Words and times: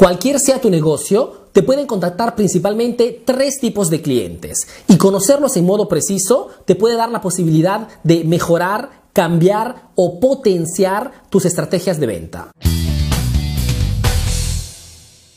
Cualquier 0.00 0.40
sea 0.40 0.62
tu 0.62 0.70
negocio, 0.70 1.48
te 1.52 1.62
pueden 1.62 1.86
contactar 1.86 2.34
principalmente 2.34 3.22
tres 3.22 3.60
tipos 3.60 3.90
de 3.90 4.00
clientes 4.00 4.66
y 4.88 4.96
conocerlos 4.96 5.58
en 5.58 5.66
modo 5.66 5.88
preciso 5.88 6.48
te 6.64 6.74
puede 6.74 6.96
dar 6.96 7.10
la 7.10 7.20
posibilidad 7.20 7.86
de 8.02 8.24
mejorar, 8.24 9.02
cambiar 9.12 9.90
o 9.96 10.18
potenciar 10.18 11.24
tus 11.28 11.44
estrategias 11.44 12.00
de 12.00 12.06
venta. 12.06 12.50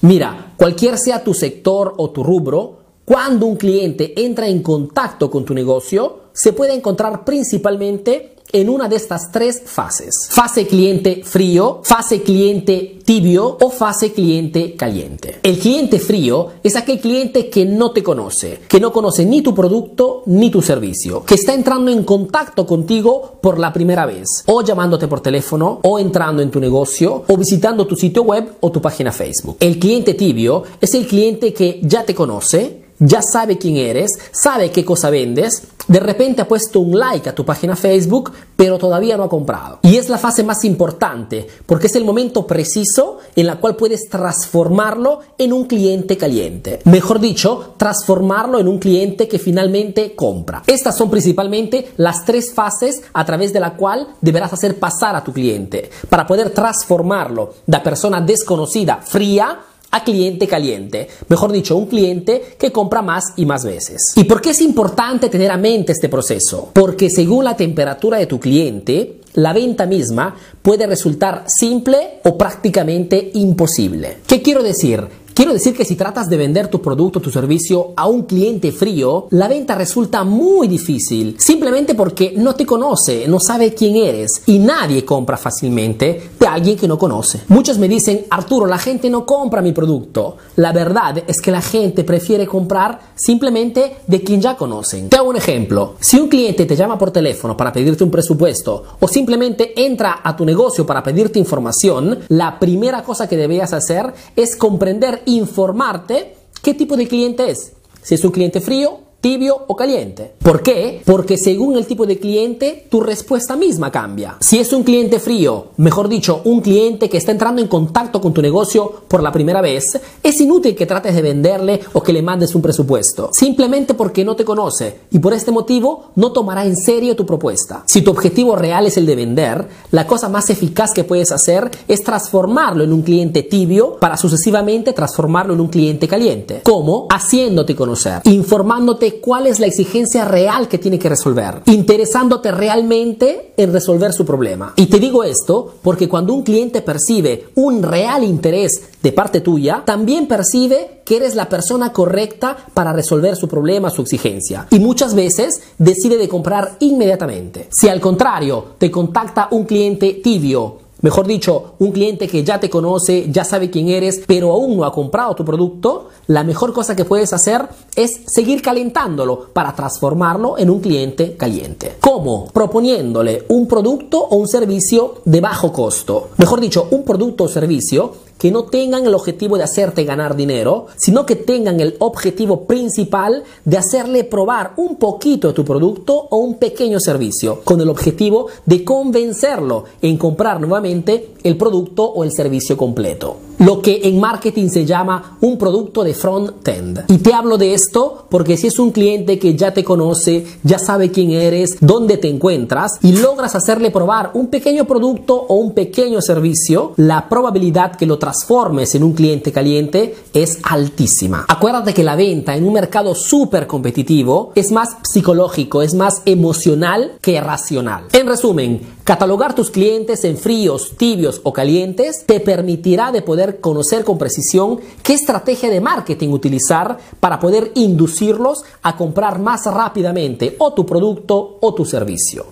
Mira, 0.00 0.54
cualquier 0.56 0.96
sea 0.96 1.22
tu 1.22 1.34
sector 1.34 1.92
o 1.98 2.08
tu 2.08 2.24
rubro, 2.24 2.78
cuando 3.04 3.44
un 3.44 3.56
cliente 3.56 4.24
entra 4.24 4.48
en 4.48 4.62
contacto 4.62 5.30
con 5.30 5.44
tu 5.44 5.52
negocio, 5.52 6.30
se 6.32 6.54
puede 6.54 6.72
encontrar 6.72 7.26
principalmente 7.26 8.35
en 8.52 8.68
una 8.68 8.88
de 8.88 8.96
estas 8.96 9.32
tres 9.32 9.62
fases. 9.64 10.28
Fase 10.30 10.66
cliente 10.66 11.22
frío, 11.24 11.80
fase 11.84 12.22
cliente 12.22 12.98
tibio 13.04 13.56
o 13.60 13.70
fase 13.70 14.12
cliente 14.12 14.74
caliente. 14.74 15.38
El 15.42 15.58
cliente 15.58 15.98
frío 15.98 16.48
es 16.62 16.76
aquel 16.76 17.00
cliente 17.00 17.48
que 17.48 17.64
no 17.64 17.92
te 17.92 18.02
conoce, 18.02 18.60
que 18.68 18.80
no 18.80 18.92
conoce 18.92 19.24
ni 19.24 19.42
tu 19.42 19.54
producto 19.54 20.22
ni 20.26 20.50
tu 20.50 20.60
servicio, 20.60 21.24
que 21.24 21.34
está 21.34 21.54
entrando 21.54 21.90
en 21.90 22.04
contacto 22.04 22.66
contigo 22.66 23.38
por 23.40 23.58
la 23.58 23.72
primera 23.72 24.06
vez, 24.06 24.42
o 24.46 24.62
llamándote 24.62 25.08
por 25.08 25.20
teléfono, 25.20 25.80
o 25.82 25.98
entrando 25.98 26.42
en 26.42 26.50
tu 26.50 26.58
negocio, 26.60 27.24
o 27.28 27.36
visitando 27.36 27.86
tu 27.86 27.96
sitio 27.96 28.22
web 28.22 28.56
o 28.60 28.70
tu 28.72 28.80
página 28.80 29.12
Facebook. 29.12 29.56
El 29.60 29.78
cliente 29.78 30.14
tibio 30.14 30.64
es 30.80 30.94
el 30.94 31.06
cliente 31.06 31.52
que 31.52 31.80
ya 31.82 32.04
te 32.04 32.14
conoce, 32.14 32.86
ya 32.98 33.22
sabe 33.22 33.58
quién 33.58 33.76
eres, 33.76 34.10
sabe 34.32 34.70
qué 34.70 34.84
cosa 34.84 35.10
vendes, 35.10 35.62
de 35.88 36.00
repente 36.00 36.42
ha 36.42 36.48
puesto 36.48 36.80
un 36.80 36.98
like 36.98 37.28
a 37.28 37.34
tu 37.34 37.44
página 37.44 37.76
Facebook, 37.76 38.32
pero 38.56 38.78
todavía 38.78 39.16
no 39.16 39.24
ha 39.24 39.28
comprado. 39.28 39.78
Y 39.82 39.96
es 39.96 40.08
la 40.08 40.18
fase 40.18 40.42
más 40.42 40.64
importante, 40.64 41.46
porque 41.66 41.86
es 41.86 41.96
el 41.96 42.04
momento 42.04 42.46
preciso 42.46 43.18
en 43.34 43.46
la 43.46 43.56
cual 43.56 43.76
puedes 43.76 44.08
transformarlo 44.08 45.20
en 45.38 45.52
un 45.52 45.64
cliente 45.66 46.16
caliente. 46.16 46.80
Mejor 46.84 47.20
dicho, 47.20 47.74
transformarlo 47.76 48.58
en 48.58 48.68
un 48.68 48.78
cliente 48.78 49.28
que 49.28 49.38
finalmente 49.38 50.14
compra. 50.14 50.62
Estas 50.66 50.96
son 50.96 51.10
principalmente 51.10 51.92
las 51.96 52.24
tres 52.24 52.52
fases 52.52 53.02
a 53.12 53.24
través 53.24 53.52
de 53.52 53.60
la 53.60 53.76
cual 53.76 54.08
deberás 54.20 54.52
hacer 54.52 54.78
pasar 54.78 55.14
a 55.14 55.22
tu 55.22 55.32
cliente 55.32 55.90
para 56.08 56.26
poder 56.26 56.50
transformarlo 56.50 57.54
de 57.66 57.76
persona 57.80 58.20
desconocida, 58.20 59.00
fría, 59.02 59.60
cliente 60.04 60.46
caliente, 60.46 61.08
mejor 61.28 61.52
dicho, 61.52 61.76
un 61.76 61.86
cliente 61.86 62.56
que 62.58 62.72
compra 62.72 63.02
más 63.02 63.24
y 63.36 63.46
más 63.46 63.64
veces. 63.64 64.12
¿Y 64.16 64.24
por 64.24 64.40
qué 64.40 64.50
es 64.50 64.60
importante 64.60 65.28
tener 65.28 65.50
a 65.50 65.56
mente 65.56 65.92
este 65.92 66.08
proceso? 66.08 66.70
Porque 66.72 67.10
según 67.10 67.44
la 67.44 67.56
temperatura 67.56 68.18
de 68.18 68.26
tu 68.26 68.40
cliente, 68.40 69.20
la 69.34 69.52
venta 69.52 69.86
misma 69.86 70.34
puede 70.62 70.86
resultar 70.86 71.44
simple 71.46 72.20
o 72.24 72.36
prácticamente 72.38 73.30
imposible. 73.34 74.18
¿Qué 74.26 74.42
quiero 74.42 74.62
decir? 74.62 75.06
Quiero 75.36 75.52
decir 75.52 75.76
que 75.76 75.84
si 75.84 75.96
tratas 75.96 76.30
de 76.30 76.38
vender 76.38 76.68
tu 76.68 76.80
producto 76.80 77.20
tu 77.20 77.30
servicio 77.30 77.92
a 77.94 78.06
un 78.06 78.22
cliente 78.22 78.72
frío, 78.72 79.26
la 79.32 79.48
venta 79.48 79.74
resulta 79.74 80.24
muy 80.24 80.66
difícil, 80.66 81.36
simplemente 81.38 81.94
porque 81.94 82.32
no 82.38 82.54
te 82.54 82.64
conoce, 82.64 83.28
no 83.28 83.38
sabe 83.38 83.74
quién 83.74 83.96
eres 83.96 84.40
y 84.46 84.58
nadie 84.58 85.04
compra 85.04 85.36
fácilmente 85.36 86.30
de 86.40 86.46
alguien 86.46 86.78
que 86.78 86.88
no 86.88 86.96
conoce. 86.96 87.42
Muchos 87.48 87.76
me 87.76 87.86
dicen, 87.86 88.24
Arturo, 88.30 88.64
la 88.64 88.78
gente 88.78 89.10
no 89.10 89.26
compra 89.26 89.60
mi 89.60 89.72
producto. 89.72 90.38
La 90.56 90.72
verdad 90.72 91.22
es 91.26 91.42
que 91.42 91.50
la 91.50 91.60
gente 91.60 92.02
prefiere 92.02 92.46
comprar 92.46 92.98
simplemente 93.14 93.98
de 94.06 94.22
quien 94.22 94.40
ya 94.40 94.56
conocen. 94.56 95.10
Te 95.10 95.18
hago 95.18 95.28
un 95.28 95.36
ejemplo. 95.36 95.96
Si 96.00 96.18
un 96.18 96.28
cliente 96.28 96.64
te 96.64 96.76
llama 96.76 96.96
por 96.96 97.10
teléfono 97.10 97.54
para 97.54 97.74
pedirte 97.74 98.04
un 98.04 98.10
presupuesto 98.10 98.84
o 98.98 99.06
simplemente 99.06 99.84
entra 99.84 100.20
a 100.24 100.34
tu 100.34 100.46
negocio 100.46 100.86
para 100.86 101.02
pedirte 101.02 101.38
información, 101.38 102.20
la 102.28 102.58
primera 102.58 103.02
cosa 103.02 103.28
que 103.28 103.36
debías 103.36 103.74
hacer 103.74 104.14
es 104.34 104.56
comprender 104.56 105.24
informarte 105.26 106.34
qué 106.62 106.74
tipo 106.74 106.96
de 106.96 107.06
cliente 107.06 107.50
es. 107.50 107.74
Si 108.02 108.14
es 108.14 108.24
un 108.24 108.30
cliente 108.30 108.60
frío, 108.60 109.00
tibio 109.26 109.64
o 109.66 109.74
caliente. 109.74 110.34
¿Por 110.40 110.62
qué? 110.62 111.02
Porque 111.04 111.36
según 111.36 111.76
el 111.76 111.84
tipo 111.84 112.06
de 112.06 112.20
cliente, 112.20 112.86
tu 112.88 113.00
respuesta 113.00 113.56
misma 113.56 113.90
cambia. 113.90 114.36
Si 114.38 114.60
es 114.60 114.72
un 114.72 114.84
cliente 114.84 115.18
frío, 115.18 115.70
mejor 115.78 116.08
dicho, 116.08 116.42
un 116.44 116.60
cliente 116.60 117.08
que 117.08 117.16
está 117.16 117.32
entrando 117.32 117.60
en 117.60 117.66
contacto 117.66 118.20
con 118.20 118.32
tu 118.32 118.40
negocio 118.40 119.02
por 119.08 119.24
la 119.24 119.32
primera 119.32 119.60
vez, 119.60 120.00
es 120.22 120.40
inútil 120.40 120.76
que 120.76 120.86
trates 120.86 121.12
de 121.12 121.22
venderle 121.22 121.80
o 121.94 122.04
que 122.04 122.12
le 122.12 122.22
mandes 122.22 122.54
un 122.54 122.62
presupuesto, 122.62 123.30
simplemente 123.32 123.94
porque 123.94 124.24
no 124.24 124.36
te 124.36 124.44
conoce 124.44 125.00
y 125.10 125.18
por 125.18 125.32
este 125.32 125.50
motivo 125.50 126.12
no 126.14 126.30
tomará 126.30 126.64
en 126.64 126.76
serio 126.76 127.16
tu 127.16 127.26
propuesta. 127.26 127.82
Si 127.86 128.02
tu 128.02 128.12
objetivo 128.12 128.54
real 128.54 128.86
es 128.86 128.96
el 128.96 129.06
de 129.06 129.16
vender, 129.16 129.66
la 129.90 130.06
cosa 130.06 130.28
más 130.28 130.50
eficaz 130.50 130.92
que 130.92 131.02
puedes 131.02 131.32
hacer 131.32 131.68
es 131.88 132.04
transformarlo 132.04 132.84
en 132.84 132.92
un 132.92 133.02
cliente 133.02 133.42
tibio 133.42 133.96
para 133.98 134.16
sucesivamente 134.16 134.92
transformarlo 134.92 135.54
en 135.54 135.62
un 135.62 135.68
cliente 135.68 136.06
caliente. 136.06 136.60
¿Cómo? 136.62 137.08
Haciéndote 137.10 137.74
conocer, 137.74 138.20
informándote 138.22 139.15
cuál 139.20 139.46
es 139.46 139.60
la 139.60 139.66
exigencia 139.66 140.24
real 140.24 140.68
que 140.68 140.78
tiene 140.78 140.98
que 140.98 141.08
resolver, 141.08 141.62
interesándote 141.66 142.50
realmente 142.52 143.52
en 143.56 143.72
resolver 143.72 144.12
su 144.12 144.24
problema. 144.24 144.72
Y 144.76 144.86
te 144.86 144.98
digo 144.98 145.24
esto 145.24 145.74
porque 145.82 146.08
cuando 146.08 146.32
un 146.32 146.42
cliente 146.42 146.82
percibe 146.82 147.48
un 147.54 147.82
real 147.82 148.24
interés 148.24 148.82
de 149.02 149.12
parte 149.12 149.40
tuya, 149.40 149.82
también 149.84 150.26
percibe 150.26 151.02
que 151.04 151.16
eres 151.16 151.34
la 151.34 151.48
persona 151.48 151.92
correcta 151.92 152.56
para 152.74 152.92
resolver 152.92 153.36
su 153.36 153.48
problema, 153.48 153.90
su 153.90 154.02
exigencia. 154.02 154.66
Y 154.70 154.80
muchas 154.80 155.14
veces 155.14 155.62
decide 155.78 156.16
de 156.18 156.28
comprar 156.28 156.76
inmediatamente. 156.80 157.68
Si 157.70 157.88
al 157.88 158.00
contrario 158.00 158.64
te 158.78 158.90
contacta 158.90 159.48
un 159.50 159.64
cliente 159.64 160.20
tibio, 160.22 160.85
Mejor 161.06 161.28
dicho, 161.28 161.74
un 161.78 161.92
cliente 161.92 162.26
que 162.26 162.42
ya 162.42 162.58
te 162.58 162.68
conoce, 162.68 163.28
ya 163.30 163.44
sabe 163.44 163.70
quién 163.70 163.86
eres, 163.86 164.22
pero 164.26 164.50
aún 164.50 164.76
no 164.76 164.84
ha 164.84 164.92
comprado 164.92 165.36
tu 165.36 165.44
producto, 165.44 166.08
la 166.26 166.42
mejor 166.42 166.72
cosa 166.72 166.96
que 166.96 167.04
puedes 167.04 167.32
hacer 167.32 167.62
es 167.94 168.22
seguir 168.26 168.60
calentándolo 168.60 169.50
para 169.52 169.72
transformarlo 169.72 170.58
en 170.58 170.68
un 170.68 170.80
cliente 170.80 171.36
caliente. 171.36 171.94
¿Cómo? 172.00 172.48
Proponiéndole 172.52 173.44
un 173.50 173.68
producto 173.68 174.18
o 174.18 174.34
un 174.34 174.48
servicio 174.48 175.22
de 175.24 175.40
bajo 175.40 175.72
costo. 175.72 176.30
Mejor 176.38 176.60
dicho, 176.60 176.88
un 176.90 177.04
producto 177.04 177.44
o 177.44 177.48
servicio 177.48 178.25
que 178.38 178.50
no 178.50 178.64
tengan 178.64 179.06
el 179.06 179.14
objetivo 179.14 179.56
de 179.56 179.64
hacerte 179.64 180.04
ganar 180.04 180.36
dinero, 180.36 180.86
sino 180.96 181.24
que 181.26 181.36
tengan 181.36 181.80
el 181.80 181.96
objetivo 181.98 182.64
principal 182.64 183.44
de 183.64 183.78
hacerle 183.78 184.24
probar 184.24 184.72
un 184.76 184.96
poquito 184.96 185.48
de 185.48 185.54
tu 185.54 185.64
producto 185.64 186.14
o 186.30 186.36
un 186.38 186.54
pequeño 186.54 187.00
servicio, 187.00 187.60
con 187.64 187.80
el 187.80 187.88
objetivo 187.88 188.48
de 188.64 188.84
convencerlo 188.84 189.84
en 190.02 190.16
comprar 190.16 190.60
nuevamente 190.60 191.30
el 191.42 191.56
producto 191.56 192.04
o 192.04 192.24
el 192.24 192.32
servicio 192.32 192.76
completo 192.76 193.45
lo 193.58 193.80
que 193.82 194.00
en 194.04 194.20
marketing 194.20 194.68
se 194.68 194.84
llama 194.84 195.36
un 195.40 195.58
producto 195.58 196.04
de 196.04 196.14
front-end. 196.14 197.04
Y 197.08 197.18
te 197.18 197.32
hablo 197.32 197.58
de 197.58 197.74
esto 197.74 198.26
porque 198.30 198.56
si 198.56 198.66
es 198.66 198.78
un 198.78 198.90
cliente 198.90 199.38
que 199.38 199.54
ya 199.54 199.72
te 199.72 199.84
conoce, 199.84 200.46
ya 200.62 200.78
sabe 200.78 201.10
quién 201.10 201.30
eres, 201.30 201.78
dónde 201.80 202.16
te 202.16 202.28
encuentras 202.28 202.98
y 203.02 203.12
logras 203.12 203.54
hacerle 203.54 203.90
probar 203.90 204.30
un 204.34 204.48
pequeño 204.48 204.84
producto 204.84 205.34
o 205.34 205.56
un 205.56 205.72
pequeño 205.72 206.20
servicio, 206.20 206.92
la 206.96 207.28
probabilidad 207.28 207.96
que 207.96 208.06
lo 208.06 208.18
transformes 208.18 208.94
en 208.94 209.02
un 209.02 209.12
cliente 209.12 209.52
caliente 209.52 210.14
es 210.32 210.58
altísima. 210.62 211.44
Acuérdate 211.48 211.94
que 211.94 212.04
la 212.04 212.16
venta 212.16 212.56
en 212.56 212.66
un 212.66 212.72
mercado 212.72 213.14
súper 213.14 213.66
competitivo 213.66 214.52
es 214.54 214.72
más 214.72 214.96
psicológico, 215.02 215.82
es 215.82 215.94
más 215.94 216.22
emocional 216.24 217.12
que 217.20 217.40
racional. 217.40 218.04
En 218.12 218.26
resumen, 218.26 218.95
catalogar 219.06 219.54
tus 219.54 219.70
clientes 219.70 220.24
en 220.24 220.36
fríos, 220.36 220.96
tibios 220.96 221.40
o 221.44 221.52
calientes 221.52 222.26
te 222.26 222.40
permitirá 222.40 223.12
de 223.12 223.22
poder 223.22 223.60
conocer 223.60 224.04
con 224.04 224.18
precisión 224.18 224.80
qué 225.04 225.14
estrategia 225.14 225.70
de 225.70 225.80
marketing 225.80 226.30
utilizar 226.30 226.98
para 227.20 227.38
poder 227.38 227.70
inducirlos 227.76 228.64
a 228.82 228.96
comprar 228.96 229.38
más 229.38 229.64
rápidamente 229.66 230.56
o 230.58 230.74
tu 230.74 230.84
producto 230.84 231.58
o 231.60 231.72
tu 231.72 231.84
servicio. 231.84 232.46